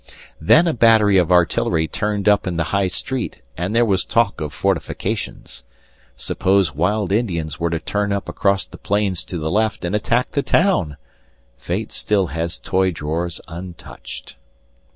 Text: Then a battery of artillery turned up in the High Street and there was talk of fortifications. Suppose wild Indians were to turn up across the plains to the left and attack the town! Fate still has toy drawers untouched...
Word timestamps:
Then 0.39 0.65
a 0.67 0.73
battery 0.73 1.17
of 1.17 1.31
artillery 1.31 1.87
turned 1.87 2.27
up 2.27 2.47
in 2.47 2.57
the 2.57 2.63
High 2.73 2.87
Street 2.87 3.39
and 3.55 3.75
there 3.75 3.85
was 3.85 4.03
talk 4.03 4.41
of 4.41 4.51
fortifications. 4.51 5.63
Suppose 6.15 6.73
wild 6.73 7.11
Indians 7.11 7.59
were 7.59 7.69
to 7.69 7.77
turn 7.77 8.11
up 8.11 8.27
across 8.27 8.65
the 8.65 8.79
plains 8.79 9.23
to 9.25 9.37
the 9.37 9.51
left 9.51 9.85
and 9.85 9.95
attack 9.95 10.31
the 10.31 10.41
town! 10.41 10.97
Fate 11.55 11.91
still 11.91 12.25
has 12.33 12.57
toy 12.57 12.89
drawers 12.89 13.39
untouched... 13.47 14.37